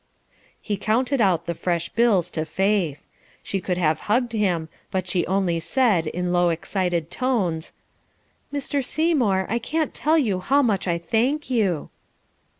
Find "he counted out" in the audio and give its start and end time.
0.59-1.45